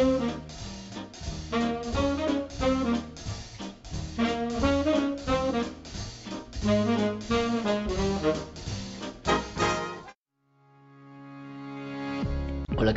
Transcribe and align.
Thank 0.00 0.22
you. 0.22 0.49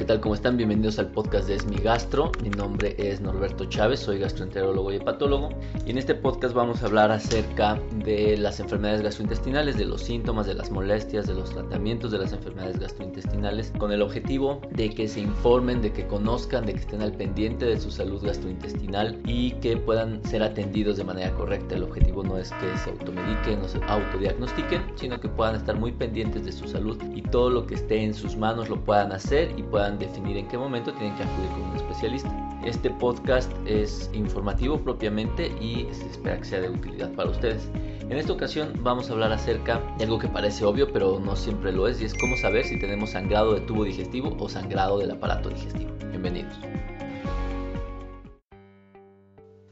¿Qué 0.04 0.08
tal? 0.08 0.20
¿Cómo 0.20 0.36
están? 0.36 0.58
Bienvenidos 0.58 1.00
al 1.00 1.12
podcast 1.12 1.48
de 1.48 1.56
Esmi 1.56 1.78
Gastro. 1.78 2.30
Mi 2.44 2.50
nombre 2.50 2.94
es 2.98 3.22
Norberto 3.22 3.64
Chávez, 3.64 4.02
soy 4.02 4.20
gastroenterólogo 4.20 4.92
y 4.92 4.98
hepatólogo. 4.98 5.48
Y 5.86 5.92
en 5.92 5.98
este 5.98 6.14
podcast 6.14 6.54
vamos 6.54 6.84
a 6.84 6.88
hablar 6.88 7.10
acerca 7.10 7.80
de 8.04 8.36
las 8.36 8.60
enfermedades 8.60 9.02
gastrointestinales, 9.02 9.78
de 9.78 9.86
los 9.86 10.02
síntomas, 10.02 10.46
de 10.46 10.56
las 10.56 10.72
molestias, 10.72 11.26
de 11.26 11.36
los 11.36 11.52
tratamientos 11.52 12.12
de 12.12 12.18
las 12.18 12.34
enfermedades 12.34 12.82
gastrointestinales, 12.82 13.72
con 13.78 13.94
el 13.94 14.02
objetivo 14.02 14.60
de 14.72 14.90
que 14.90 15.08
se 15.08 15.22
informen, 15.22 15.82
de 15.82 15.94
que 15.94 16.06
conozcan, 16.06 16.66
de 16.66 16.74
que 16.74 16.82
estén 16.82 17.02
al 17.02 17.14
pendiente 17.14 17.66
de 17.66 17.80
su 17.80 17.90
salud 17.90 18.22
gastrointestinal 18.26 19.22
y 19.26 19.52
que 19.62 19.78
puedan 19.78 20.22
ser 20.26 20.44
atendidos 20.44 20.98
de 20.98 21.06
manera 21.06 21.34
correcta. 21.34 21.76
El 21.76 21.84
objetivo 21.84 22.24
no 22.24 22.38
es 22.38 22.52
que 22.52 22.78
se 22.80 22.90
automediquen 22.90 23.62
o 23.62 23.70
se 23.70 23.80
autodiagnostiquen, 23.88 24.84
sino 24.96 25.22
que 25.22 25.30
puedan 25.30 25.56
estar 25.56 25.78
muy 25.78 25.94
pendientes 25.94 26.44
de 26.44 26.52
su 26.52 26.68
salud 26.68 27.02
y 27.16 27.22
todo 27.22 27.50
lo 27.50 27.66
que 27.66 27.76
esté 27.76 28.04
en 28.04 28.14
sus 28.14 28.36
manos 28.36 28.68
lo 28.68 28.84
puedan 28.84 29.14
hacer 29.14 29.58
y 29.58 29.64
puedan 29.64 29.93
definir 30.00 30.38
en 30.38 30.48
qué 30.48 30.58
momento 30.58 30.94
tienen 30.94 31.16
que 31.16 31.24
acudir 31.24 31.50
con 31.52 31.64
un 31.64 31.76
especialista. 31.76 32.30
Este 32.64 32.90
podcast 32.90 33.52
es 33.66 34.10
informativo 34.14 34.80
propiamente 34.80 35.48
y 35.60 35.88
se 35.92 36.08
espera 36.10 36.38
que 36.38 36.46
sea 36.46 36.62
de 36.62 36.70
utilidad 36.70 37.12
para 37.14 37.30
ustedes. 37.30 37.70
En 38.02 38.14
esta 38.14 38.34
ocasión 38.34 38.74
vamos 38.80 39.10
a 39.10 39.14
hablar 39.14 39.32
acerca 39.32 39.82
de 39.98 40.06
algo 40.06 40.20
que 40.20 40.28
parece 40.28 40.66
obvio 40.66 40.92
pero 40.92 41.20
no 41.20 41.36
siempre 41.36 41.72
lo 41.72 41.88
es 41.88 42.02
y 42.02 42.06
es 42.06 42.14
cómo 42.14 42.38
saber 42.38 42.66
si 42.66 42.80
tenemos 42.80 43.12
sangrado 43.12 43.54
de 43.54 43.62
tubo 43.62 43.84
digestivo 43.84 44.36
o 44.40 44.50
sangrado 44.50 45.00
del 45.00 45.12
aparato 45.12 45.50
digestivo. 45.50 45.92
Bienvenidos. 46.10 46.54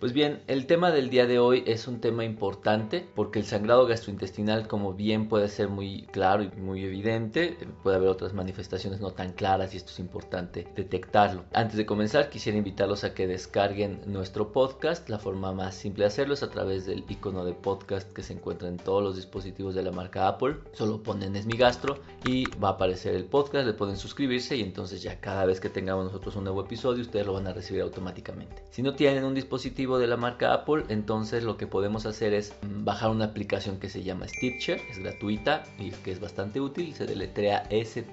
Pues 0.01 0.13
bien, 0.13 0.41
el 0.47 0.66
tema 0.66 0.89
del 0.89 1.11
día 1.11 1.27
de 1.27 1.38
hoy 1.38 1.63
es 1.67 1.88
un 1.88 2.02
tema 2.02 2.25
importante 2.25 3.07
porque 3.13 3.38
el 3.38 3.45
sangrado 3.45 3.85
gastrointestinal, 3.85 4.67
como 4.67 4.95
bien 4.95 5.30
puede 5.30 5.47
ser 5.47 5.69
muy 5.69 6.08
claro 6.11 6.41
y 6.41 6.49
muy 6.59 6.83
evidente, 6.83 7.55
puede 7.83 7.97
haber 7.97 8.09
otras 8.09 8.33
manifestaciones 8.33 8.99
no 8.99 9.11
tan 9.11 9.33
claras 9.33 9.75
y 9.75 9.77
esto 9.77 9.91
es 9.91 9.99
importante 9.99 10.67
detectarlo. 10.75 11.43
Antes 11.53 11.77
de 11.77 11.85
comenzar, 11.85 12.31
quisiera 12.31 12.58
invitarlos 12.58 13.03
a 13.03 13.13
que 13.13 13.27
descarguen 13.27 14.02
nuestro 14.08 14.52
podcast. 14.52 15.08
La 15.08 15.19
forma 15.19 15.53
más 15.53 15.75
simple 15.75 16.05
de 16.05 16.08
hacerlo 16.08 16.33
es 16.33 16.41
a 16.41 16.49
través 16.49 16.88
del 16.88 17.05
icono 17.08 17.45
de 17.45 17.53
podcast 17.53 18.11
que 18.11 18.23
se 18.23 18.33
encuentra 18.33 18.69
en 18.69 18.77
todos 18.77 19.03
los 19.03 19.15
dispositivos 19.15 19.75
de 19.75 19.83
la 19.83 19.91
marca 19.91 20.27
Apple. 20.27 20.55
Solo 20.73 21.03
ponen 21.03 21.36
Es 21.36 21.45
gastro 21.45 21.99
y 22.25 22.49
va 22.58 22.69
a 22.69 22.71
aparecer 22.71 23.13
el 23.13 23.25
podcast, 23.25 23.67
le 23.67 23.73
pueden 23.73 23.97
suscribirse 23.97 24.58
y 24.58 24.63
entonces 24.63 25.03
ya 25.03 25.21
cada 25.21 25.45
vez 25.45 25.59
que 25.59 25.69
tengamos 25.69 26.05
nosotros 26.05 26.36
un 26.38 26.45
nuevo 26.45 26.61
episodio, 26.61 27.03
ustedes 27.03 27.27
lo 27.27 27.33
van 27.33 27.45
a 27.45 27.53
recibir 27.53 27.83
automáticamente. 27.83 28.63
Si 28.71 28.81
no 28.81 28.95
tienen 28.95 29.25
un 29.25 29.36
dispositivo 29.36 29.91
de 30.00 30.08
la 30.08 30.17
marca 30.17 30.53
Apple, 30.53 30.84
entonces 30.89 31.44
lo 31.44 31.58
que 31.58 31.67
podemos 31.67 32.06
hacer 32.06 32.34
es 32.34 32.53
bajar 32.61 33.09
una 33.09 33.25
aplicación 33.25 33.80
que 33.80 33.89
se 33.89 34.03
llama 34.03 34.28
Stitcher, 34.28 34.81
es 34.89 35.00
gratuita 35.00 35.64
y 35.78 35.92
que 35.92 36.11
es 36.11 36.20
bastante 36.20 36.59
útil, 36.61 36.94
se 36.94 37.06
deletrea 37.06 37.67
S-T-I-T-C-H-E-R, 37.70 38.09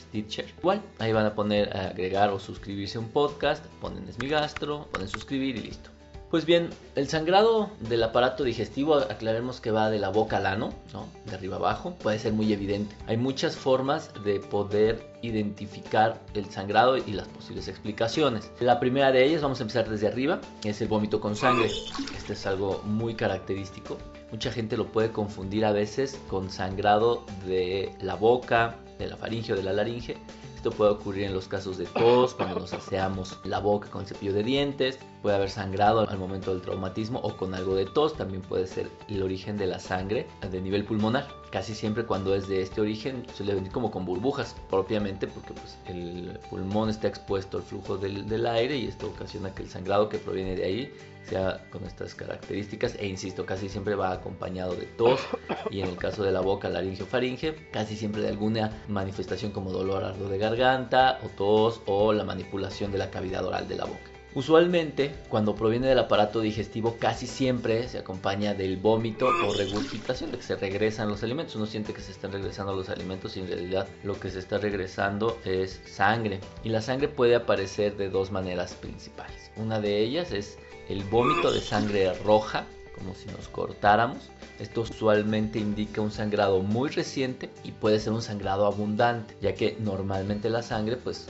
Stitcher. 0.00 0.46
Igual, 0.58 0.82
ahí 0.98 1.12
van 1.12 1.26
a 1.26 1.34
poner 1.34 1.76
agregar 1.76 2.30
o 2.30 2.38
suscribirse 2.38 2.98
a 2.98 3.00
un 3.00 3.08
podcast, 3.08 3.64
ponen 3.80 4.08
es 4.08 4.18
mi 4.18 4.28
gastro, 4.28 4.88
ponen 4.92 5.08
suscribir 5.08 5.56
y 5.56 5.62
listo. 5.62 5.95
Pues 6.36 6.44
bien, 6.44 6.68
el 6.96 7.08
sangrado 7.08 7.70
del 7.80 8.02
aparato 8.02 8.44
digestivo, 8.44 8.96
aclaremos 8.96 9.62
que 9.62 9.70
va 9.70 9.88
de 9.88 9.98
la 9.98 10.10
boca 10.10 10.36
al 10.36 10.44
ano, 10.44 10.74
¿no? 10.92 11.06
de 11.24 11.34
arriba 11.34 11.56
abajo, 11.56 11.94
puede 11.94 12.18
ser 12.18 12.34
muy 12.34 12.52
evidente. 12.52 12.94
Hay 13.06 13.16
muchas 13.16 13.56
formas 13.56 14.10
de 14.22 14.38
poder 14.40 15.14
identificar 15.22 16.20
el 16.34 16.44
sangrado 16.50 16.98
y 16.98 17.12
las 17.12 17.26
posibles 17.28 17.68
explicaciones. 17.68 18.52
La 18.60 18.78
primera 18.78 19.12
de 19.12 19.24
ellas, 19.24 19.40
vamos 19.40 19.60
a 19.60 19.62
empezar 19.62 19.88
desde 19.88 20.08
arriba, 20.08 20.42
es 20.62 20.78
el 20.82 20.88
vómito 20.88 21.22
con 21.22 21.36
sangre. 21.36 21.70
Este 22.14 22.34
es 22.34 22.46
algo 22.46 22.82
muy 22.84 23.14
característico. 23.14 23.96
Mucha 24.30 24.52
gente 24.52 24.76
lo 24.76 24.92
puede 24.92 25.12
confundir 25.12 25.64
a 25.64 25.72
veces 25.72 26.20
con 26.28 26.50
sangrado 26.50 27.24
de 27.46 27.94
la 28.02 28.14
boca, 28.14 28.76
de 28.98 29.06
la 29.06 29.16
faringe 29.16 29.54
o 29.54 29.56
de 29.56 29.62
la 29.62 29.72
laringe. 29.72 30.18
Esto 30.66 30.78
puede 30.78 30.90
ocurrir 30.90 31.22
en 31.26 31.32
los 31.32 31.46
casos 31.46 31.78
de 31.78 31.84
tos, 31.84 32.34
cuando 32.34 32.58
nos 32.58 32.72
aseamos 32.72 33.38
la 33.44 33.60
boca 33.60 33.88
con 33.88 34.04
cepillo 34.04 34.32
de 34.32 34.42
dientes, 34.42 34.98
puede 35.22 35.36
haber 35.36 35.48
sangrado 35.48 36.00
al 36.10 36.18
momento 36.18 36.50
del 36.50 36.60
traumatismo 36.60 37.20
o 37.20 37.36
con 37.36 37.54
algo 37.54 37.76
de 37.76 37.86
tos, 37.86 38.14
también 38.14 38.42
puede 38.42 38.66
ser 38.66 38.90
el 39.08 39.22
origen 39.22 39.56
de 39.58 39.68
la 39.68 39.78
sangre 39.78 40.26
de 40.50 40.60
nivel 40.60 40.84
pulmonar. 40.84 41.28
Casi 41.56 41.74
siempre 41.74 42.04
cuando 42.04 42.34
es 42.34 42.48
de 42.48 42.60
este 42.60 42.82
origen 42.82 43.24
suele 43.34 43.54
venir 43.54 43.72
como 43.72 43.90
con 43.90 44.04
burbujas 44.04 44.54
propiamente 44.68 45.26
porque 45.26 45.54
pues, 45.54 45.78
el 45.86 46.38
pulmón 46.50 46.90
está 46.90 47.08
expuesto 47.08 47.56
al 47.56 47.62
flujo 47.62 47.96
del, 47.96 48.28
del 48.28 48.46
aire 48.46 48.76
y 48.76 48.86
esto 48.86 49.06
ocasiona 49.06 49.54
que 49.54 49.62
el 49.62 49.70
sangrado 49.70 50.10
que 50.10 50.18
proviene 50.18 50.54
de 50.54 50.64
ahí 50.64 50.92
sea 51.22 51.66
con 51.70 51.82
estas 51.84 52.14
características 52.14 52.96
e 52.98 53.06
insisto 53.06 53.46
casi 53.46 53.70
siempre 53.70 53.94
va 53.94 54.12
acompañado 54.12 54.74
de 54.74 54.84
tos 54.84 55.18
y 55.70 55.80
en 55.80 55.88
el 55.88 55.96
caso 55.96 56.22
de 56.22 56.32
la 56.32 56.42
boca 56.42 56.68
laringe 56.68 57.04
o 57.04 57.06
faringe 57.06 57.54
casi 57.70 57.96
siempre 57.96 58.20
de 58.20 58.28
alguna 58.28 58.84
manifestación 58.88 59.50
como 59.50 59.72
dolor 59.72 60.04
ardo 60.04 60.28
de 60.28 60.36
garganta 60.36 61.20
o 61.24 61.30
tos 61.30 61.80
o 61.86 62.12
la 62.12 62.24
manipulación 62.24 62.92
de 62.92 62.98
la 62.98 63.10
cavidad 63.10 63.46
oral 63.46 63.66
de 63.66 63.76
la 63.76 63.86
boca. 63.86 64.15
Usualmente, 64.36 65.14
cuando 65.30 65.54
proviene 65.54 65.86
del 65.86 65.98
aparato 65.98 66.42
digestivo, 66.42 66.98
casi 67.00 67.26
siempre 67.26 67.88
se 67.88 67.96
acompaña 67.96 68.52
del 68.52 68.76
vómito 68.76 69.28
o 69.28 69.54
regurgitación, 69.54 70.30
de 70.30 70.36
que 70.36 70.42
se 70.42 70.56
regresan 70.56 71.08
los 71.08 71.22
alimentos. 71.22 71.56
Uno 71.56 71.64
siente 71.64 71.94
que 71.94 72.02
se 72.02 72.12
están 72.12 72.32
regresando 72.32 72.76
los 72.76 72.90
alimentos 72.90 73.34
y 73.38 73.40
en 73.40 73.48
realidad 73.48 73.88
lo 74.04 74.20
que 74.20 74.28
se 74.28 74.40
está 74.40 74.58
regresando 74.58 75.38
es 75.46 75.80
sangre. 75.86 76.40
Y 76.62 76.68
la 76.68 76.82
sangre 76.82 77.08
puede 77.08 77.34
aparecer 77.34 77.96
de 77.96 78.10
dos 78.10 78.30
maneras 78.30 78.74
principales. 78.74 79.50
Una 79.56 79.80
de 79.80 80.00
ellas 80.00 80.30
es 80.32 80.58
el 80.90 81.02
vómito 81.04 81.50
de 81.50 81.62
sangre 81.62 82.12
roja, 82.22 82.66
como 82.96 83.14
si 83.14 83.26
nos 83.28 83.48
cortáramos. 83.48 84.30
Esto 84.58 84.82
usualmente 84.82 85.58
indica 85.58 86.00
un 86.00 86.10
sangrado 86.10 86.62
muy 86.62 86.88
reciente 86.88 87.50
y 87.62 87.72
puede 87.72 88.00
ser 88.00 88.12
un 88.12 88.22
sangrado 88.22 88.66
abundante, 88.66 89.36
ya 89.40 89.54
que 89.54 89.76
normalmente 89.80 90.50
la 90.50 90.62
sangre 90.62 90.96
pues 90.96 91.26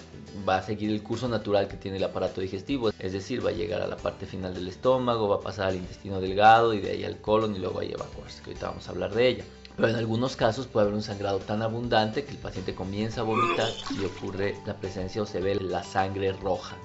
va 0.48 0.58
a 0.58 0.62
seguir 0.62 0.90
el 0.90 1.02
curso 1.02 1.28
natural 1.28 1.68
que 1.68 1.76
tiene 1.76 1.96
el 1.96 2.04
aparato 2.04 2.40
digestivo, 2.40 2.90
es 2.98 3.12
decir, 3.12 3.44
va 3.44 3.50
a 3.50 3.54
llegar 3.54 3.82
a 3.82 3.86
la 3.86 3.96
parte 3.96 4.26
final 4.26 4.54
del 4.54 4.68
estómago, 4.68 5.28
va 5.28 5.36
a 5.36 5.40
pasar 5.40 5.68
al 5.68 5.76
intestino 5.76 6.20
delgado 6.20 6.74
y 6.74 6.80
de 6.80 6.90
ahí 6.90 7.04
al 7.04 7.20
colon 7.20 7.56
y 7.56 7.58
luego 7.58 7.80
a 7.80 7.84
evacuarse, 7.84 8.42
que 8.42 8.50
ahorita 8.50 8.68
vamos 8.68 8.86
a 8.86 8.90
hablar 8.90 9.14
de 9.14 9.28
ella. 9.28 9.44
Pero 9.76 9.88
en 9.88 9.96
algunos 9.96 10.36
casos 10.36 10.66
puede 10.66 10.84
haber 10.84 10.94
un 10.94 11.02
sangrado 11.02 11.38
tan 11.38 11.60
abundante 11.62 12.24
que 12.24 12.30
el 12.30 12.38
paciente 12.38 12.74
comienza 12.74 13.20
a 13.20 13.24
vomitar 13.24 13.68
y 14.00 14.04
ocurre 14.04 14.56
la 14.64 14.74
presencia 14.74 15.20
o 15.20 15.26
se 15.26 15.40
ve 15.40 15.54
la 15.56 15.82
sangre 15.82 16.32
roja. 16.32 16.76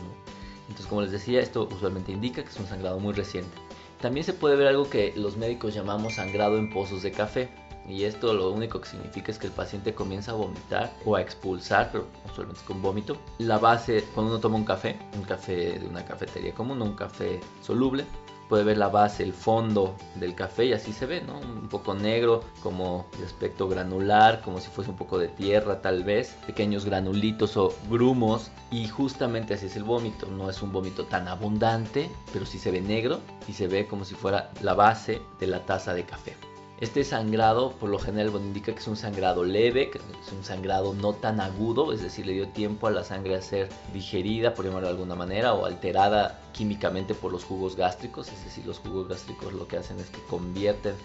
Entonces, 0.64 0.88
como 0.88 1.02
les 1.02 1.12
decía, 1.12 1.40
esto 1.40 1.70
usualmente 1.72 2.12
indica 2.12 2.44
que 2.44 2.50
es 2.50 2.58
un 2.58 2.68
sangrado 2.68 3.00
muy 3.00 3.14
reciente. 3.14 3.56
También 4.02 4.26
se 4.26 4.34
puede 4.34 4.56
ver 4.56 4.68
algo 4.68 4.90
que 4.90 5.14
los 5.16 5.38
médicos 5.38 5.74
llamamos 5.74 6.16
sangrado 6.16 6.58
en 6.58 6.70
pozos 6.70 7.04
de 7.04 7.12
café. 7.12 7.50
Y 7.88 8.04
esto 8.04 8.34
lo 8.34 8.52
único 8.52 8.80
que 8.80 8.90
significa 8.90 9.32
es 9.32 9.38
que 9.38 9.48
el 9.48 9.54
paciente 9.54 9.94
comienza 9.94 10.32
a 10.32 10.36
vomitar 10.36 10.92
o 11.06 11.16
a 11.16 11.22
expulsar, 11.22 11.90
pero 11.92 12.08
usualmente 12.32 12.62
con 12.66 12.82
vómito. 12.82 13.18
La 13.40 13.58
base, 13.58 14.04
cuando 14.14 14.34
uno 14.34 14.42
toma 14.42 14.56
un 14.56 14.66
café, 14.66 14.98
un 15.16 15.24
café 15.24 15.80
de 15.80 15.86
una 15.88 16.06
cafetería 16.06 16.54
común, 16.54 16.82
un 16.82 16.96
café 16.96 17.40
soluble, 17.62 18.06
puede 18.52 18.66
ver 18.66 18.78
la 18.78 18.90
base, 18.90 19.24
el 19.24 19.32
fondo 19.32 19.96
del 20.16 20.36
café 20.36 20.66
y 20.66 20.74
así 20.74 20.92
se 20.92 21.06
ve, 21.06 21.22
¿no? 21.22 21.40
Un 21.40 21.70
poco 21.70 21.94
negro, 21.94 22.44
como 22.62 23.06
de 23.18 23.26
aspecto 23.26 23.70
granular, 23.70 24.42
como 24.42 24.60
si 24.60 24.70
fuese 24.70 24.90
un 24.92 24.98
poco 24.98 25.18
de 25.18 25.30
tierra 25.30 25.82
tal 25.82 26.04
vez, 26.04 26.36
pequeños 26.46 26.84
granulitos 26.84 27.56
o 27.56 27.74
grumos 27.90 28.52
y 28.70 28.90
justamente 28.90 29.54
así 29.54 29.68
es 29.68 29.78
el 29.78 29.86
vómito, 29.86 30.28
no 30.28 30.50
es 30.50 30.62
un 30.62 30.74
vómito 30.74 31.06
tan 31.06 31.30
abundante, 31.30 32.12
pero 32.34 32.46
sí 32.46 32.60
se 32.60 32.72
ve 32.72 32.82
negro 32.82 33.22
y 33.48 33.54
se 33.54 33.70
ve 33.70 33.88
como 33.88 34.04
si 34.04 34.16
fuera 34.16 34.52
la 34.62 34.74
base 34.74 35.22
de 35.40 35.48
la 35.48 35.66
taza 35.66 35.94
de 35.94 36.04
café. 36.04 36.36
Este 36.82 37.04
sangrado 37.04 37.74
por 37.74 37.90
lo 37.92 38.00
general 38.00 38.34
indica 38.38 38.74
que 38.74 38.80
es 38.80 38.88
un 38.88 38.98
sangrado 38.98 39.44
leve, 39.44 39.92
que 39.92 40.00
es 40.00 40.32
un 40.32 40.44
sangrado 40.44 40.96
no 40.96 41.14
tan 41.14 41.40
agudo, 41.40 41.94
es 41.94 42.02
decir, 42.02 42.26
le 42.26 42.34
dio 42.34 42.48
tiempo 42.48 42.88
a 42.88 42.90
la 42.90 43.04
sangre 43.04 43.36
a 43.36 43.42
ser 43.44 43.70
digerida, 43.94 44.56
por 44.56 44.66
llamarlo 44.66 44.88
de 44.88 44.94
alguna 44.96 45.14
manera, 45.14 45.54
o 45.54 45.68
alterada 45.68 46.42
químicamente 46.54 47.14
por 47.14 47.32
los 47.32 47.44
jugos 47.44 47.76
gástricos, 47.76 48.30
es 48.30 48.44
decir, 48.44 48.66
los 48.66 48.80
jugos 48.80 49.08
gástricos 49.08 49.54
lo 49.54 49.68
que 49.68 49.78
hacen 49.78 50.00
es 50.00 50.10
que 50.10 50.24
convierten 50.24 50.96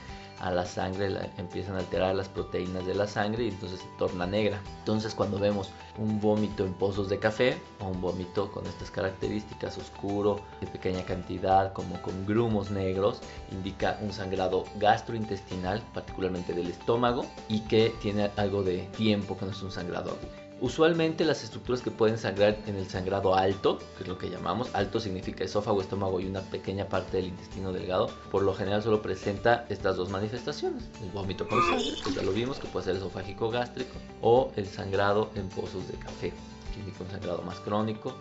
a 0.41 0.51
la 0.51 0.65
sangre, 0.65 1.31
empiezan 1.39 1.77
a 1.77 1.79
alterar 1.79 2.15
las 2.15 2.29
proteínas 2.29 2.87
de 2.87 2.95
la 2.95 3.07
sangre 3.07 3.45
y 3.45 3.49
entonces 3.49 3.81
se 3.81 3.87
torna 3.99 4.27
negra. 4.27 4.61
Entonces 4.81 5.15
cuando 5.15 5.39
vemos 5.39 5.71
un 5.99 6.21
vómito 6.21 6.65
en 6.65 6.75
pozos 6.75 7.09
de 7.09 7.19
café 7.19 7.59
o 7.81 7.89
un 7.89 8.01
vómito 8.01 8.51
con 8.53 8.67
estas 8.67 8.91
características 8.91 9.79
oscuro, 9.79 10.41
de 10.61 10.67
pequeña 10.67 11.05
cantidad, 11.05 11.73
como 11.73 12.01
con 12.03 12.27
grumos 12.27 12.71
negros, 12.71 13.21
indica 13.51 13.99
un 14.03 14.13
sangrado 14.13 14.65
gastrointestinal, 14.77 15.83
particularmente 15.95 16.53
del 16.53 16.69
estómago, 16.69 17.27
y 17.49 17.61
que 17.61 17.95
tiene 18.01 18.31
algo 18.37 18.63
de 18.63 18.79
tiempo 18.97 19.37
que 19.37 19.47
no 19.47 19.53
es 19.53 19.63
un 19.63 19.73
sangrado 19.73 20.11
agudo. 20.11 20.46
Usualmente 20.59 21.27
las 21.27 21.45
estructuras 21.45 21.83
que 21.83 21.91
pueden 21.91 22.17
sangrar 22.17 22.57
en 22.67 22.77
el 22.77 22.89
sangrado 22.89 23.35
alto, 23.35 23.79
que 23.97 24.05
es 24.05 24.09
lo 24.09 24.17
que 24.17 24.31
llamamos, 24.31 24.75
alto 24.75 25.01
significa 25.01 25.45
esófago, 25.45 25.83
estómago 25.83 26.19
y 26.19 26.25
una 26.25 26.41
pequeña 26.41 26.89
parte 26.89 27.19
del 27.19 27.27
intestino 27.27 27.73
delgado, 27.73 28.09
por 28.31 28.43
lo 28.43 28.55
general 28.55 28.83
solo 28.83 29.03
presenta 29.03 29.67
estas 29.69 29.97
dos 29.97 30.09
manifestaciones, 30.09 30.85
el 31.03 31.11
vómito 31.11 31.47
con 31.47 31.61
sangre, 31.69 32.03
que 32.03 32.13
ya 32.13 32.23
lo 32.23 32.33
vimos, 32.33 32.59
que 32.59 32.69
puede 32.69 32.87
ser 32.87 32.97
esofágico 32.97 33.51
gástrico, 33.51 33.99
o 34.23 34.51
el 34.57 34.67
sangrado 34.67 35.31
en 35.35 35.47
pozos 35.51 35.87
de 35.89 35.95
café. 35.99 36.33
que 36.73 36.81
indica 36.81 37.05
un 37.05 37.11
sangrado 37.11 37.43
más 37.43 37.61
crónico 37.61 38.15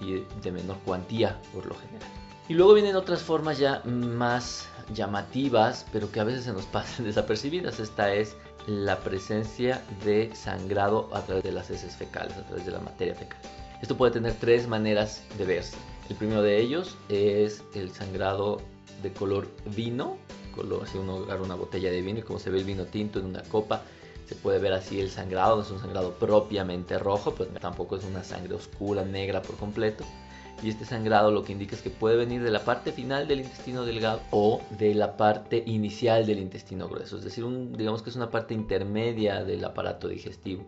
y 0.00 0.24
de 0.42 0.50
menor 0.50 0.78
cuantía 0.86 1.38
por 1.52 1.66
lo 1.66 1.74
general. 1.74 2.08
Y 2.48 2.54
luego 2.54 2.74
vienen 2.74 2.96
otras 2.96 3.22
formas 3.22 3.58
ya 3.58 3.82
más 3.84 4.66
llamativas, 4.94 5.86
pero 5.92 6.10
que 6.10 6.20
a 6.20 6.24
veces 6.24 6.44
se 6.44 6.52
nos 6.52 6.64
pasan 6.72 7.04
desapercibidas. 7.04 7.80
Esta 7.80 8.12
es 8.12 8.36
la 8.66 9.00
presencia 9.00 9.82
de 10.04 10.34
sangrado 10.34 11.08
a 11.12 11.22
través 11.22 11.44
de 11.44 11.52
las 11.52 11.70
heces 11.70 11.96
fecales, 11.96 12.36
a 12.36 12.46
través 12.46 12.64
de 12.64 12.72
la 12.72 12.80
materia 12.80 13.14
fecal. 13.14 13.38
Esto 13.80 13.96
puede 13.96 14.12
tener 14.12 14.34
tres 14.34 14.68
maneras 14.68 15.22
de 15.36 15.44
verse. 15.44 15.76
El 16.08 16.16
primero 16.16 16.42
de 16.42 16.60
ellos 16.60 16.96
es 17.08 17.62
el 17.74 17.90
sangrado 17.92 18.60
de 19.02 19.12
color 19.12 19.48
vino, 19.74 20.16
color, 20.54 20.86
si 20.86 20.98
uno 20.98 21.24
agarra 21.24 21.42
una 21.42 21.54
botella 21.54 21.90
de 21.90 22.02
vino 22.02 22.20
y 22.20 22.22
como 22.22 22.38
se 22.38 22.50
ve 22.50 22.58
el 22.58 22.64
vino 22.64 22.84
tinto 22.84 23.18
en 23.18 23.26
una 23.26 23.42
copa, 23.42 23.82
se 24.26 24.34
puede 24.36 24.58
ver 24.58 24.72
así 24.72 25.00
el 25.00 25.10
sangrado, 25.10 25.56
no 25.56 25.62
es 25.62 25.70
un 25.70 25.80
sangrado 25.80 26.12
propiamente 26.12 26.98
rojo, 26.98 27.34
pues 27.34 27.48
tampoco 27.60 27.96
es 27.96 28.04
una 28.04 28.22
sangre 28.22 28.54
oscura, 28.54 29.04
negra 29.04 29.42
por 29.42 29.56
completo. 29.56 30.04
Y 30.62 30.68
este 30.68 30.84
sangrado 30.84 31.32
lo 31.32 31.42
que 31.42 31.52
indica 31.52 31.74
es 31.74 31.82
que 31.82 31.90
puede 31.90 32.16
venir 32.16 32.42
de 32.42 32.50
la 32.50 32.64
parte 32.64 32.92
final 32.92 33.26
del 33.26 33.40
intestino 33.40 33.84
delgado 33.84 34.20
o 34.30 34.60
de 34.78 34.94
la 34.94 35.16
parte 35.16 35.62
inicial 35.66 36.24
del 36.24 36.38
intestino 36.38 36.88
grueso, 36.88 37.16
es 37.16 37.24
decir, 37.24 37.44
digamos 37.76 38.02
que 38.02 38.10
es 38.10 38.16
una 38.16 38.30
parte 38.30 38.54
intermedia 38.54 39.42
del 39.42 39.64
aparato 39.64 40.06
digestivo. 40.06 40.64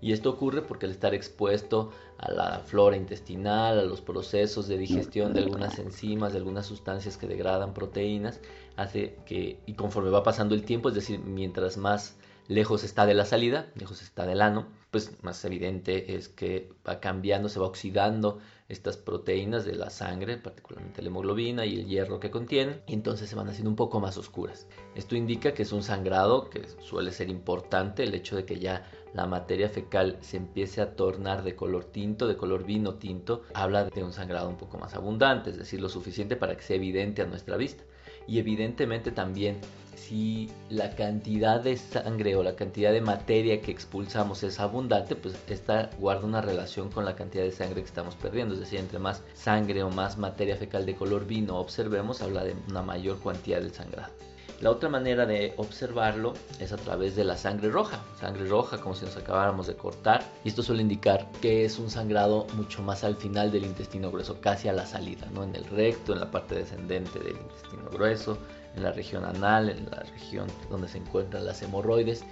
Y 0.00 0.12
esto 0.12 0.30
ocurre 0.30 0.62
porque 0.62 0.86
al 0.86 0.92
estar 0.92 1.12
expuesto 1.12 1.90
a 2.18 2.30
la 2.30 2.60
flora 2.60 2.96
intestinal, 2.96 3.78
a 3.80 3.82
los 3.82 4.00
procesos 4.00 4.68
de 4.68 4.78
digestión 4.78 5.34
de 5.34 5.40
algunas 5.40 5.78
enzimas, 5.78 6.32
de 6.32 6.38
algunas 6.38 6.66
sustancias 6.66 7.16
que 7.16 7.26
degradan 7.26 7.74
proteínas, 7.74 8.40
hace 8.76 9.16
que, 9.26 9.58
y 9.66 9.74
conforme 9.74 10.10
va 10.10 10.22
pasando 10.22 10.54
el 10.54 10.64
tiempo, 10.64 10.88
es 10.88 10.94
decir, 10.94 11.18
mientras 11.18 11.76
más 11.76 12.16
lejos 12.48 12.82
está 12.82 13.06
de 13.06 13.14
la 13.14 13.26
salida, 13.26 13.70
lejos 13.74 14.02
está 14.02 14.26
del 14.26 14.40
ano, 14.40 14.66
pues 14.90 15.22
más 15.22 15.44
evidente 15.44 16.16
es 16.16 16.28
que 16.28 16.72
va 16.86 16.98
cambiando, 16.98 17.50
se 17.50 17.60
va 17.60 17.66
oxidando 17.66 18.38
estas 18.68 18.96
proteínas 18.96 19.64
de 19.64 19.74
la 19.74 19.90
sangre, 19.90 20.38
particularmente 20.38 21.02
la 21.02 21.08
hemoglobina 21.08 21.66
y 21.66 21.76
el 21.76 21.86
hierro 21.86 22.20
que 22.20 22.30
contienen, 22.30 22.82
y 22.86 22.94
entonces 22.94 23.28
se 23.28 23.36
van 23.36 23.48
haciendo 23.48 23.70
un 23.70 23.76
poco 23.76 24.00
más 24.00 24.16
oscuras. 24.16 24.66
Esto 24.94 25.14
indica 25.14 25.52
que 25.52 25.62
es 25.62 25.72
un 25.72 25.82
sangrado 25.82 26.48
que 26.48 26.66
suele 26.80 27.12
ser 27.12 27.28
importante, 27.28 28.02
el 28.02 28.14
hecho 28.14 28.36
de 28.36 28.44
que 28.44 28.58
ya 28.58 28.90
la 29.14 29.26
materia 29.26 29.68
fecal 29.68 30.18
se 30.20 30.38
empiece 30.38 30.80
a 30.80 30.96
tornar 30.96 31.42
de 31.42 31.54
color 31.54 31.84
tinto, 31.84 32.26
de 32.26 32.36
color 32.36 32.64
vino 32.64 32.94
tinto, 32.94 33.42
habla 33.54 33.84
de 33.84 34.04
un 34.04 34.12
sangrado 34.12 34.48
un 34.48 34.56
poco 34.56 34.78
más 34.78 34.94
abundante, 34.94 35.50
es 35.50 35.58
decir, 35.58 35.80
lo 35.80 35.88
suficiente 35.88 36.36
para 36.36 36.56
que 36.56 36.62
sea 36.62 36.76
evidente 36.76 37.22
a 37.22 37.26
nuestra 37.26 37.56
vista. 37.56 37.84
Y 38.28 38.38
evidentemente 38.38 39.10
también 39.10 39.58
si 39.96 40.48
la 40.70 40.94
cantidad 40.94 41.60
de 41.60 41.76
sangre 41.76 42.36
o 42.36 42.42
la 42.42 42.56
cantidad 42.56 42.92
de 42.92 43.00
materia 43.00 43.60
que 43.60 43.70
expulsamos 43.70 44.42
es 44.42 44.60
abundante, 44.60 45.16
pues 45.16 45.34
esta 45.48 45.90
guarda 45.98 46.26
una 46.26 46.40
relación 46.40 46.90
con 46.90 47.04
la 47.04 47.16
cantidad 47.16 47.42
de 47.42 47.52
sangre 47.52 47.82
que 47.82 47.88
estamos 47.88 48.14
perdiendo. 48.14 48.54
Es 48.54 48.60
decir, 48.60 48.78
entre 48.78 48.98
más 48.98 49.22
sangre 49.34 49.82
o 49.82 49.90
más 49.90 50.16
materia 50.16 50.56
fecal 50.56 50.86
de 50.86 50.94
color 50.94 51.26
vino 51.26 51.58
observemos, 51.58 52.22
habla 52.22 52.44
de 52.44 52.54
una 52.68 52.82
mayor 52.82 53.20
cantidad 53.22 53.60
del 53.60 53.72
sangrado. 53.72 54.12
La 54.60 54.70
otra 54.72 54.88
manera 54.88 55.24
de 55.24 55.54
observarlo 55.56 56.34
es 56.58 56.72
a 56.72 56.76
través 56.76 57.14
de 57.14 57.22
la 57.22 57.36
sangre 57.36 57.70
roja, 57.70 58.02
sangre 58.18 58.44
roja 58.48 58.78
como 58.78 58.96
si 58.96 59.04
nos 59.04 59.16
acabáramos 59.16 59.68
de 59.68 59.76
cortar 59.76 60.24
y 60.42 60.48
esto 60.48 60.64
suele 60.64 60.82
indicar 60.82 61.30
que 61.40 61.64
es 61.64 61.78
un 61.78 61.88
sangrado 61.88 62.44
mucho 62.54 62.82
más 62.82 63.04
al 63.04 63.14
final 63.14 63.52
del 63.52 63.64
intestino 63.64 64.10
grueso, 64.10 64.40
casi 64.40 64.66
a 64.66 64.72
la 64.72 64.84
salida, 64.84 65.28
¿no? 65.32 65.44
en 65.44 65.54
el 65.54 65.64
recto, 65.64 66.12
en 66.12 66.18
la 66.18 66.30
parte 66.32 66.56
descendente 66.56 67.20
del 67.20 67.36
intestino 67.36 67.88
grueso, 67.92 68.36
en 68.78 68.84
la 68.84 68.92
región 68.92 69.24
anal, 69.24 69.68
en 69.68 69.84
la 69.90 70.02
región 70.04 70.46
donde 70.70 70.88
se 70.88 70.98
encuentran 70.98 71.44
las 71.44 71.60
hemorroides 71.62 72.24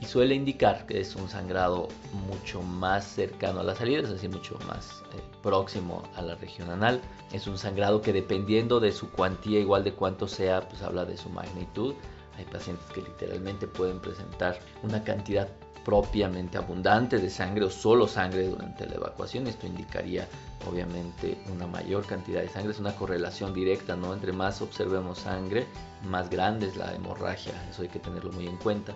y 0.00 0.06
suele 0.06 0.34
indicar 0.34 0.86
que 0.86 1.00
es 1.00 1.16
un 1.16 1.28
sangrado 1.28 1.88
mucho 2.28 2.62
más 2.62 3.04
cercano 3.04 3.60
a 3.60 3.62
la 3.62 3.74
salida, 3.74 4.00
es 4.00 4.10
decir, 4.10 4.30
mucho 4.30 4.58
más 4.66 5.02
eh, 5.14 5.20
próximo 5.42 6.02
a 6.16 6.22
la 6.22 6.34
región 6.34 6.70
anal. 6.70 7.00
Es 7.32 7.46
un 7.46 7.58
sangrado 7.58 8.00
que 8.00 8.12
dependiendo 8.12 8.80
de 8.80 8.92
su 8.92 9.10
cuantía, 9.10 9.60
igual 9.60 9.84
de 9.84 9.92
cuánto 9.92 10.28
sea, 10.28 10.68
pues 10.68 10.82
habla 10.82 11.04
de 11.04 11.16
su 11.16 11.30
magnitud. 11.30 11.94
Hay 12.38 12.44
pacientes 12.44 12.86
que 12.92 13.02
literalmente 13.02 13.66
pueden 13.66 14.00
presentar 14.00 14.58
una 14.82 15.02
cantidad 15.02 15.48
propiamente 15.84 16.56
abundante 16.56 17.18
de 17.18 17.30
sangre 17.30 17.66
o 17.66 17.70
solo 17.70 18.08
sangre 18.08 18.48
durante 18.48 18.86
la 18.86 18.94
evacuación. 18.94 19.46
Esto 19.46 19.66
indicaría 19.66 20.26
obviamente 20.66 21.38
una 21.52 21.66
mayor 21.66 22.06
cantidad 22.06 22.40
de 22.40 22.48
sangre. 22.48 22.72
Es 22.72 22.80
una 22.80 22.96
correlación 22.96 23.52
directa, 23.52 23.94
¿no? 23.94 24.14
Entre 24.14 24.32
más 24.32 24.62
observemos 24.62 25.18
sangre, 25.18 25.66
más 26.08 26.30
grande 26.30 26.68
es 26.68 26.76
la 26.76 26.94
hemorragia. 26.94 27.52
Eso 27.70 27.82
hay 27.82 27.88
que 27.88 27.98
tenerlo 27.98 28.32
muy 28.32 28.46
en 28.46 28.56
cuenta. 28.56 28.94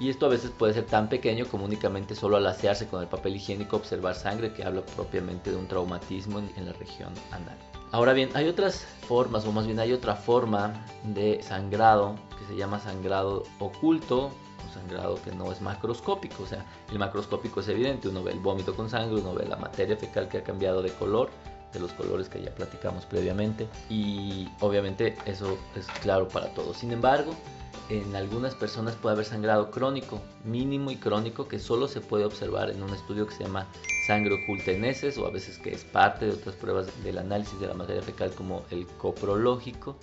Y 0.00 0.08
esto 0.08 0.26
a 0.26 0.30
veces 0.30 0.50
puede 0.50 0.72
ser 0.72 0.86
tan 0.86 1.08
pequeño 1.08 1.46
como 1.46 1.66
únicamente 1.66 2.14
solo 2.14 2.38
al 2.38 2.46
asearse 2.46 2.86
con 2.88 3.02
el 3.02 3.08
papel 3.08 3.36
higiénico 3.36 3.76
observar 3.76 4.14
sangre 4.14 4.54
que 4.54 4.64
habla 4.64 4.80
propiamente 4.80 5.50
de 5.50 5.56
un 5.58 5.68
traumatismo 5.68 6.38
en 6.38 6.64
la 6.64 6.72
región 6.72 7.12
anal. 7.30 7.69
Ahora 7.92 8.12
bien, 8.12 8.30
hay 8.34 8.48
otras 8.48 8.86
formas, 9.08 9.44
o 9.46 9.52
más 9.52 9.66
bien 9.66 9.80
hay 9.80 9.92
otra 9.92 10.14
forma 10.14 10.84
de 11.02 11.42
sangrado 11.42 12.14
que 12.38 12.44
se 12.46 12.56
llama 12.56 12.78
sangrado 12.78 13.42
oculto 13.58 14.30
sangrado 14.70 15.20
que 15.22 15.32
no 15.32 15.52
es 15.52 15.60
macroscópico, 15.60 16.44
o 16.44 16.46
sea, 16.46 16.64
el 16.90 16.98
macroscópico 16.98 17.60
es 17.60 17.68
evidente, 17.68 18.08
uno 18.08 18.22
ve 18.22 18.32
el 18.32 18.40
vómito 18.40 18.74
con 18.74 18.88
sangre, 18.88 19.20
uno 19.20 19.34
ve 19.34 19.46
la 19.46 19.56
materia 19.56 19.96
fecal 19.96 20.28
que 20.28 20.38
ha 20.38 20.44
cambiado 20.44 20.82
de 20.82 20.90
color, 20.90 21.30
de 21.72 21.80
los 21.80 21.92
colores 21.92 22.28
que 22.28 22.42
ya 22.42 22.54
platicamos 22.54 23.06
previamente, 23.06 23.68
y 23.88 24.48
obviamente 24.60 25.16
eso 25.26 25.58
es 25.76 25.86
claro 26.02 26.28
para 26.28 26.52
todos. 26.54 26.76
Sin 26.76 26.92
embargo, 26.92 27.32
en 27.90 28.14
algunas 28.16 28.54
personas 28.54 28.94
puede 28.94 29.14
haber 29.14 29.26
sangrado 29.26 29.70
crónico, 29.70 30.20
mínimo 30.44 30.90
y 30.90 30.96
crónico, 30.96 31.48
que 31.48 31.58
solo 31.58 31.88
se 31.88 32.00
puede 32.00 32.24
observar 32.24 32.70
en 32.70 32.82
un 32.82 32.94
estudio 32.94 33.26
que 33.26 33.34
se 33.34 33.44
llama 33.44 33.66
sangre 34.06 34.42
oculta 34.42 34.70
en 34.70 34.84
heces, 34.84 35.18
o 35.18 35.26
a 35.26 35.30
veces 35.30 35.58
que 35.58 35.74
es 35.74 35.84
parte 35.84 36.26
de 36.26 36.32
otras 36.32 36.54
pruebas 36.54 36.88
del 37.02 37.18
análisis 37.18 37.58
de 37.60 37.66
la 37.66 37.74
materia 37.74 38.02
fecal 38.02 38.30
como 38.32 38.64
el 38.70 38.86
coprológico 38.86 39.96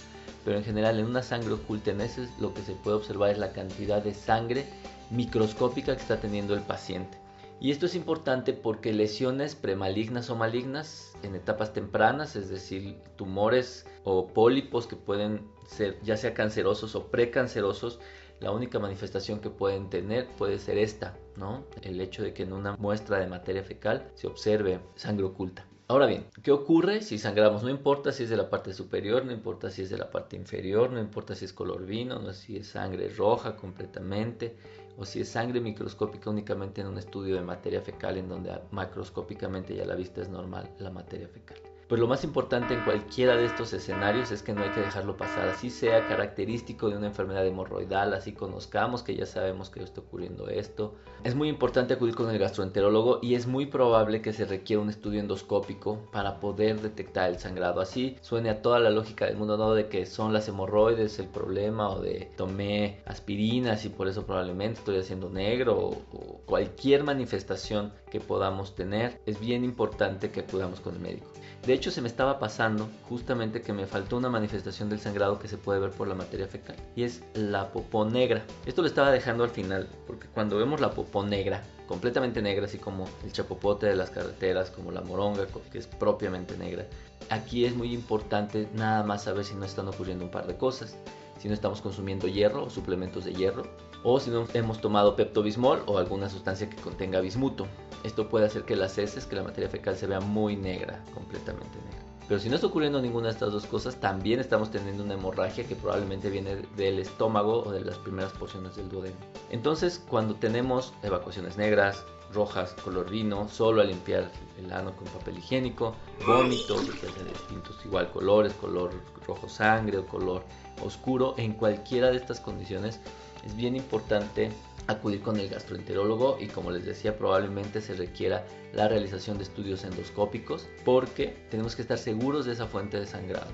pero 0.47 0.59
en 0.59 0.63
general 0.63 0.97
en 0.97 1.07
una 1.07 1.23
sangre 1.23 1.55
oculta 1.55 1.91
en 1.91 1.99
heces 1.99 2.29
lo 2.39 2.53
que 2.53 2.61
se 2.61 2.71
puede 2.71 2.95
observar 2.95 3.31
es 3.31 3.37
la 3.37 3.51
cantidad 3.51 4.01
de 4.01 4.13
sangre 4.13 4.65
microscópica 5.09 5.93
que 5.93 6.01
está 6.01 6.21
teniendo 6.21 6.53
el 6.53 6.61
paciente. 6.61 7.17
Y 7.59 7.71
esto 7.71 7.87
es 7.87 7.95
importante 7.95 8.53
porque 8.53 8.93
lesiones 8.93 9.55
premalignas 9.55 10.29
o 10.29 10.35
malignas 10.35 11.13
en 11.23 11.33
etapas 11.33 11.73
tempranas, 11.73 12.35
es 12.35 12.49
decir, 12.49 12.97
tumores 13.15 13.87
o 14.03 14.27
pólipos 14.27 14.85
que 14.85 14.95
pueden 14.95 15.41
ser 15.65 15.99
ya 16.03 16.17
sea 16.17 16.35
cancerosos 16.35 16.95
o 16.95 17.07
precancerosos, 17.07 17.99
la 18.39 18.51
única 18.51 18.77
manifestación 18.77 19.39
que 19.39 19.49
pueden 19.49 19.89
tener 19.89 20.27
puede 20.37 20.59
ser 20.59 20.77
esta, 20.77 21.17
¿no? 21.35 21.63
El 21.81 21.99
hecho 21.99 22.21
de 22.21 22.33
que 22.33 22.43
en 22.43 22.53
una 22.53 22.75
muestra 22.77 23.17
de 23.17 23.25
materia 23.25 23.63
fecal 23.63 24.11
se 24.13 24.27
observe 24.27 24.79
sangre 24.95 25.25
oculta. 25.25 25.65
Ahora 25.89 26.05
bien, 26.05 26.25
¿qué 26.43 26.51
ocurre 26.51 27.01
si 27.01 27.17
sangramos? 27.17 27.63
No 27.63 27.69
importa 27.69 28.11
si 28.11 28.23
es 28.23 28.29
de 28.29 28.37
la 28.37 28.49
parte 28.49 28.73
superior, 28.73 29.25
no 29.25 29.31
importa 29.31 29.71
si 29.71 29.81
es 29.81 29.89
de 29.89 29.97
la 29.97 30.11
parte 30.11 30.35
inferior, 30.35 30.91
no 30.91 30.99
importa 30.99 31.33
si 31.33 31.45
es 31.45 31.53
color 31.53 31.85
vino, 31.85 32.19
no 32.19 32.33
si 32.33 32.57
es 32.57 32.67
sangre 32.67 33.09
roja 33.09 33.55
completamente 33.55 34.57
o 34.97 35.05
si 35.05 35.21
es 35.21 35.29
sangre 35.29 35.61
microscópica 35.61 36.29
únicamente 36.29 36.81
en 36.81 36.87
un 36.87 36.97
estudio 36.97 37.35
de 37.35 37.41
materia 37.41 37.81
fecal 37.81 38.17
en 38.17 38.27
donde 38.27 38.51
macroscópicamente 38.71 39.75
ya 39.75 39.85
la 39.85 39.95
vista 39.95 40.21
es 40.21 40.29
normal 40.29 40.69
la 40.79 40.91
materia 40.91 41.27
fecal. 41.27 41.57
Pues 41.87 42.01
lo 42.01 42.07
más 42.07 42.25
importante 42.25 42.73
en 42.73 42.83
cualquiera 42.83 43.37
de 43.37 43.45
estos 43.45 43.71
escenarios 43.71 44.31
es 44.31 44.43
que 44.43 44.51
no 44.51 44.61
hay 44.61 44.71
que 44.71 44.81
dejarlo 44.81 45.15
pasar, 45.15 45.47
así 45.47 45.69
sea 45.69 46.05
característico 46.05 46.89
de 46.89 46.97
una 46.97 47.07
enfermedad 47.07 47.47
hemorroidal, 47.47 48.13
así 48.13 48.33
conozcamos 48.33 49.03
que 49.03 49.15
ya 49.15 49.25
sabemos 49.25 49.69
que 49.69 49.81
está 49.81 50.01
ocurriendo 50.01 50.49
esto. 50.49 50.95
Es 51.23 51.33
muy 51.33 51.47
importante 51.47 51.93
acudir 51.93 52.13
con 52.13 52.29
el 52.29 52.39
gastroenterólogo 52.39 53.19
y 53.21 53.35
es 53.35 53.47
muy 53.47 53.67
probable 53.67 54.21
que 54.21 54.33
se 54.33 54.43
requiera 54.43 54.81
un 54.81 54.89
estudio 54.89 55.21
endoscópico 55.21 55.99
para 56.11 56.41
poder 56.41 56.81
detectar 56.81 57.29
el 57.29 57.39
sangrado. 57.39 57.79
Así 57.79 58.17
suene 58.19 58.49
a 58.49 58.61
toda 58.61 58.81
la 58.81 58.89
lógica 58.89 59.25
del 59.25 59.37
mundo, 59.37 59.55
no 59.55 59.73
de 59.73 59.87
que 59.87 60.05
son 60.05 60.33
las 60.33 60.49
hemorroides 60.49 61.19
el 61.19 61.27
problema 61.27 61.89
o 61.89 62.01
de 62.01 62.29
tomé 62.35 63.01
aspirinas 63.05 63.85
y 63.85 63.89
por 63.89 64.09
eso 64.09 64.25
probablemente 64.25 64.81
estoy 64.87 65.03
haciendo 65.03 65.29
negro 65.29 65.77
o, 65.77 66.41
cualquier 66.45 67.03
manifestación 67.03 67.91
que 68.09 68.21
podamos 68.21 68.73
tener. 68.73 69.19
Es 69.25 69.39
bien 69.39 69.65
importante 69.65 70.31
que 70.31 70.41
acudamos 70.41 70.79
con 70.79 70.95
el 70.95 71.01
médico. 71.01 71.27
De 71.65 71.73
hecho, 71.73 71.91
se 71.91 72.01
me 72.01 72.07
estaba 72.07 72.39
pasando 72.39 72.87
justamente 73.09 73.61
que 73.61 73.73
me 73.73 73.85
faltó 73.85 74.15
una 74.15 74.29
manifestación 74.29 74.89
del 74.89 74.99
sangrado 74.99 75.39
que 75.39 75.49
se 75.49 75.57
puede 75.57 75.81
ver 75.81 75.91
por 75.91 76.07
la 76.07 76.15
materia 76.15 76.47
fecal 76.47 76.77
y 76.95 77.03
es 77.03 77.21
la 77.33 77.73
popó 77.73 78.05
negra. 78.05 78.45
Esto 78.65 78.81
lo 78.81 78.87
estaba 78.87 79.11
dejando 79.11 79.43
al 79.43 79.49
final 79.49 79.89
porque 80.05 80.27
cuando 80.27 80.57
vemos 80.57 80.79
la 80.79 80.91
popó 80.91 81.23
negra, 81.25 81.61
completamente 81.87 82.41
negra, 82.41 82.65
así 82.65 82.77
como 82.77 83.09
el 83.25 83.33
chapopote 83.33 83.87
de 83.87 83.95
las 83.95 84.09
carreteras, 84.09 84.71
como 84.71 84.91
la 84.91 85.01
moronga, 85.01 85.47
que 85.71 85.79
es 85.79 85.87
propiamente 85.87 86.57
negra, 86.57 86.85
aquí 87.29 87.65
es 87.65 87.75
muy 87.75 87.93
importante 87.93 88.69
nada 88.73 89.03
más 89.03 89.23
saber 89.23 89.43
si 89.43 89.55
no 89.55 89.65
están 89.65 89.89
ocurriendo 89.89 90.23
un 90.23 90.31
par 90.31 90.47
de 90.47 90.55
cosas 90.55 90.95
si 91.37 91.47
no 91.47 91.53
estamos 91.53 91.81
consumiendo 91.81 92.27
hierro 92.27 92.65
o 92.65 92.69
suplementos 92.69 93.25
de 93.25 93.33
hierro, 93.33 93.63
o 94.03 94.19
si 94.19 94.29
no 94.29 94.45
hemos 94.53 94.79
tomado 94.79 95.15
peptobismol 95.15 95.83
o 95.85 95.97
alguna 95.97 96.29
sustancia 96.29 96.69
que 96.69 96.77
contenga 96.77 97.19
bismuto. 97.19 97.67
Esto 98.03 98.29
puede 98.29 98.45
hacer 98.45 98.63
que 98.63 98.75
las 98.75 98.97
heces, 98.97 99.25
que 99.25 99.35
la 99.35 99.43
materia 99.43 99.69
fecal 99.69 99.95
se 99.95 100.07
vea 100.07 100.19
muy 100.19 100.55
negra, 100.55 101.03
completamente 101.13 101.77
negra. 101.85 102.07
Pero 102.27 102.39
si 102.41 102.49
no 102.49 102.55
está 102.55 102.67
ocurriendo 102.67 103.01
ninguna 103.01 103.27
de 103.27 103.33
estas 103.33 103.53
dos 103.53 103.65
cosas, 103.65 103.95
también 104.01 104.39
estamos 104.39 104.69
teniendo 104.69 105.03
una 105.03 105.13
hemorragia 105.13 105.65
que 105.65 105.75
probablemente 105.75 106.29
viene 106.29 106.57
del 106.75 106.99
estómago 106.99 107.63
o 107.63 107.71
de 107.71 107.81
las 107.81 107.97
primeras 107.99 108.33
porciones 108.33 108.75
del 108.75 108.89
duodeno. 108.89 109.15
Entonces, 109.49 110.03
cuando 110.09 110.35
tenemos 110.35 110.93
evacuaciones 111.03 111.57
negras, 111.57 112.03
rojas, 112.33 112.73
color 112.83 113.09
vino, 113.09 113.47
solo 113.49 113.81
a 113.81 113.85
limpiar 113.85 114.31
el 114.57 114.71
ano 114.71 114.95
con 114.95 115.07
papel 115.07 115.37
higiénico, 115.37 115.95
vómitos 116.25 116.87
de 116.87 117.23
distintos 117.29 117.79
igual 117.85 118.11
colores, 118.11 118.53
color 118.53 118.91
rojo 119.25 119.47
sangre 119.49 119.97
o 119.97 120.05
color 120.05 120.43
oscuro, 120.83 121.35
en 121.37 121.53
cualquiera 121.53 122.11
de 122.11 122.17
estas 122.17 122.39
condiciones 122.39 122.99
es 123.45 123.55
bien 123.55 123.75
importante 123.75 124.51
acudir 124.87 125.21
con 125.21 125.37
el 125.37 125.49
gastroenterólogo 125.49 126.37
y 126.39 126.47
como 126.47 126.71
les 126.71 126.85
decía 126.85 127.17
probablemente 127.17 127.81
se 127.81 127.93
requiera 127.93 128.45
la 128.73 128.87
realización 128.87 129.37
de 129.37 129.43
estudios 129.43 129.83
endoscópicos 129.83 130.67
porque 130.85 131.45
tenemos 131.49 131.75
que 131.75 131.81
estar 131.81 131.97
seguros 131.97 132.45
de 132.45 132.53
esa 132.53 132.67
fuente 132.67 132.99
de 132.99 133.05
sangrado. 133.05 133.51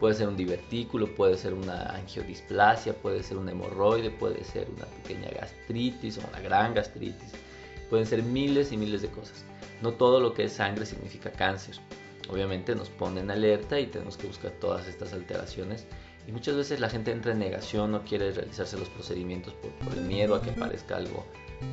Puede 0.00 0.14
ser 0.14 0.28
un 0.28 0.36
divertículo, 0.36 1.14
puede 1.14 1.38
ser 1.38 1.54
una 1.54 1.86
angiodisplasia, 1.94 2.92
puede 2.92 3.22
ser 3.22 3.38
un 3.38 3.48
hemorroide, 3.48 4.10
puede 4.10 4.44
ser 4.44 4.68
una 4.76 4.84
pequeña 4.84 5.30
gastritis 5.30 6.18
o 6.18 6.28
una 6.28 6.40
gran 6.40 6.74
gastritis. 6.74 7.32
Pueden 7.90 8.06
ser 8.06 8.22
miles 8.22 8.72
y 8.72 8.76
miles 8.76 9.02
de 9.02 9.08
cosas. 9.08 9.44
No 9.82 9.92
todo 9.92 10.20
lo 10.20 10.34
que 10.34 10.44
es 10.44 10.52
sangre 10.52 10.86
significa 10.86 11.30
cáncer. 11.30 11.76
Obviamente 12.28 12.74
nos 12.74 12.88
pone 12.88 13.20
en 13.20 13.30
alerta 13.30 13.78
y 13.78 13.86
tenemos 13.86 14.16
que 14.16 14.26
buscar 14.26 14.52
todas 14.52 14.88
estas 14.88 15.12
alteraciones 15.12 15.86
y 16.26 16.32
muchas 16.32 16.56
veces 16.56 16.80
la 16.80 16.88
gente 16.88 17.12
entra 17.12 17.32
en 17.32 17.38
negación, 17.38 17.92
no 17.92 18.02
quiere 18.02 18.32
realizarse 18.32 18.76
los 18.76 18.88
procedimientos 18.88 19.54
por, 19.54 19.96
el 19.96 20.04
miedo 20.04 20.34
a 20.34 20.42
que 20.42 20.50
parezca 20.50 20.96
algo 20.96 21.24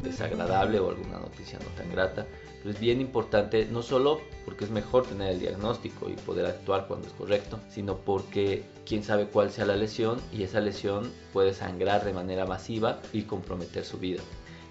desagradable 0.03 0.79
o 0.79 0.89
alguna 0.89 1.19
noticia 1.19 1.57
no 1.59 1.65
tan 1.75 1.91
grata. 1.91 2.27
Pero 2.59 2.69
es 2.69 2.79
bien 2.79 3.01
importante, 3.01 3.67
no 3.69 3.81
solo 3.81 4.21
porque 4.45 4.65
es 4.65 4.69
mejor 4.69 5.07
tener 5.07 5.31
el 5.31 5.39
diagnóstico 5.39 6.07
y 6.07 6.13
poder 6.13 6.45
actuar 6.45 6.87
cuando 6.87 7.07
es 7.07 7.13
correcto, 7.13 7.59
sino 7.67 7.97
porque 7.97 8.63
quién 8.85 9.03
sabe 9.03 9.25
cuál 9.25 9.51
sea 9.51 9.65
la 9.65 9.75
lesión 9.75 10.21
y 10.31 10.43
esa 10.43 10.61
lesión 10.61 11.11
puede 11.33 11.53
sangrar 11.53 12.05
de 12.05 12.13
manera 12.13 12.45
masiva 12.45 13.01
y 13.11 13.23
comprometer 13.23 13.83
su 13.83 13.97
vida. 13.97 14.21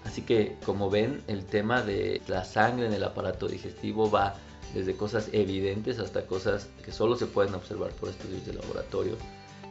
Así 0.05 0.21
que 0.21 0.57
como 0.65 0.89
ven, 0.89 1.23
el 1.27 1.45
tema 1.45 1.81
de 1.81 2.21
la 2.27 2.43
sangre 2.45 2.87
en 2.87 2.93
el 2.93 3.03
aparato 3.03 3.47
digestivo 3.47 4.09
va 4.11 4.35
desde 4.73 4.95
cosas 4.95 5.29
evidentes 5.31 5.99
hasta 5.99 6.25
cosas 6.25 6.67
que 6.83 6.91
solo 6.91 7.15
se 7.15 7.27
pueden 7.27 7.53
observar 7.53 7.91
por 7.91 8.09
estudios 8.09 8.45
de 8.45 8.53
laboratorio. 8.53 9.15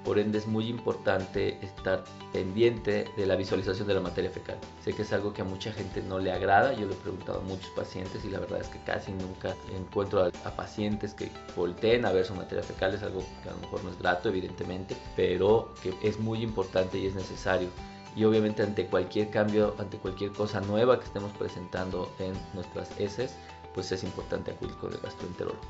Por 0.04 0.18
ende 0.18 0.38
es 0.38 0.48
muy 0.48 0.66
importante 0.66 1.58
estar 1.64 2.02
pendiente 2.32 3.04
de 3.16 3.26
la 3.26 3.36
visualización 3.36 3.86
de 3.86 3.94
la 3.94 4.00
materia 4.00 4.30
fecal. 4.30 4.58
Sé 4.84 4.92
que 4.94 5.02
es 5.02 5.12
algo 5.12 5.32
que 5.32 5.42
a 5.42 5.44
mucha 5.44 5.72
gente 5.72 6.02
no 6.02 6.18
le 6.18 6.32
agrada, 6.32 6.72
yo 6.72 6.86
lo 6.86 6.94
he 6.94 6.96
preguntado 6.96 7.38
a 7.38 7.42
muchos 7.42 7.70
pacientes 7.70 8.24
y 8.24 8.30
la 8.30 8.40
verdad 8.40 8.60
es 8.60 8.68
que 8.68 8.82
casi 8.82 9.12
nunca 9.12 9.54
encuentro 9.76 10.24
a, 10.24 10.30
pacientes 10.56 11.14
que 11.14 11.30
volteen 11.54 12.04
a 12.04 12.10
ver 12.10 12.24
su 12.24 12.34
materia 12.34 12.64
fecal, 12.64 12.94
es 12.94 13.02
algo 13.04 13.24
que 13.42 13.48
a 13.48 13.52
lo 13.52 13.58
mejor 13.58 13.84
no 13.84 13.90
es 13.90 13.98
grato 13.98 14.28
evidentemente, 14.28 14.96
pero 15.14 15.72
que 15.82 15.94
es 16.02 16.18
muy 16.18 16.42
importante 16.42 16.98
y 16.98 17.06
es 17.06 17.14
necesario 17.14 17.68
y 18.14 18.24
obviamente 18.24 18.62
ante 18.62 18.86
cualquier 18.86 19.30
cambio, 19.30 19.74
ante 19.78 19.98
cualquier 19.98 20.32
cosa 20.32 20.60
nueva 20.60 20.98
que 20.98 21.06
estemos 21.06 21.32
presentando 21.32 22.10
en 22.18 22.32
nuestras 22.54 22.90
heces, 23.00 23.34
pues 23.74 23.90
es 23.92 24.04
importante 24.04 24.50
acudir 24.50 24.74
con 24.76 24.92
el 24.92 24.98
gastroenterólogo. 24.98 25.60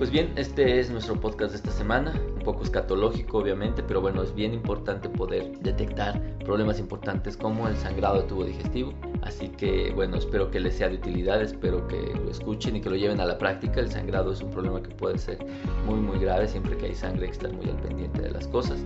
Pues 0.00 0.10
bien, 0.10 0.32
este 0.36 0.80
es 0.80 0.90
nuestro 0.90 1.20
podcast 1.20 1.50
de 1.50 1.56
esta 1.58 1.72
semana, 1.72 2.18
un 2.34 2.42
poco 2.42 2.62
escatológico 2.62 3.36
obviamente, 3.36 3.82
pero 3.82 4.00
bueno, 4.00 4.22
es 4.22 4.34
bien 4.34 4.54
importante 4.54 5.10
poder 5.10 5.58
detectar 5.58 6.38
problemas 6.38 6.78
importantes 6.78 7.36
como 7.36 7.68
el 7.68 7.76
sangrado 7.76 8.22
de 8.22 8.26
tubo 8.26 8.44
digestivo. 8.46 8.94
Así 9.20 9.50
que 9.50 9.92
bueno, 9.94 10.16
espero 10.16 10.50
que 10.50 10.58
les 10.58 10.76
sea 10.76 10.88
de 10.88 10.94
utilidad, 10.94 11.42
espero 11.42 11.86
que 11.86 12.14
lo 12.14 12.30
escuchen 12.30 12.76
y 12.76 12.80
que 12.80 12.88
lo 12.88 12.96
lleven 12.96 13.20
a 13.20 13.26
la 13.26 13.36
práctica. 13.36 13.80
El 13.80 13.90
sangrado 13.90 14.32
es 14.32 14.40
un 14.40 14.50
problema 14.50 14.82
que 14.82 14.88
puede 14.88 15.18
ser 15.18 15.36
muy 15.84 16.00
muy 16.00 16.18
grave, 16.18 16.48
siempre 16.48 16.78
que 16.78 16.86
hay 16.86 16.94
sangre 16.94 17.24
hay 17.24 17.32
que 17.32 17.36
estar 17.36 17.52
muy 17.52 17.68
al 17.68 17.76
pendiente 17.76 18.22
de 18.22 18.30
las 18.30 18.48
cosas. 18.48 18.82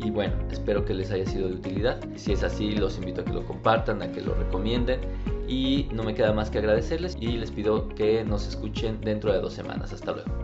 Y 0.00 0.10
bueno, 0.10 0.34
espero 0.52 0.84
que 0.84 0.94
les 0.94 1.10
haya 1.10 1.26
sido 1.26 1.48
de 1.48 1.54
utilidad. 1.54 1.98
Si 2.14 2.34
es 2.34 2.44
así, 2.44 2.70
los 2.70 2.98
invito 2.98 3.22
a 3.22 3.24
que 3.24 3.32
lo 3.32 3.44
compartan, 3.44 4.00
a 4.00 4.12
que 4.12 4.20
lo 4.20 4.32
recomienden. 4.34 5.00
Y 5.48 5.88
no 5.92 6.04
me 6.04 6.14
queda 6.14 6.32
más 6.32 6.50
que 6.50 6.58
agradecerles 6.58 7.16
y 7.18 7.32
les 7.32 7.50
pido 7.50 7.88
que 7.88 8.22
nos 8.22 8.46
escuchen 8.46 9.00
dentro 9.00 9.32
de 9.32 9.40
dos 9.40 9.54
semanas. 9.54 9.92
Hasta 9.92 10.12
luego. 10.12 10.41